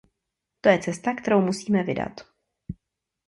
[0.61, 2.21] To je cesta, kterou musíme vydat.